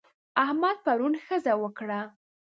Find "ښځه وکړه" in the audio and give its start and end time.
1.25-1.99